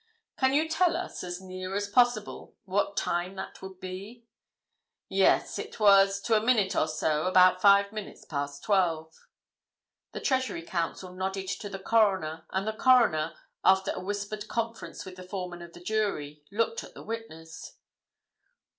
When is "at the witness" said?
16.83-17.73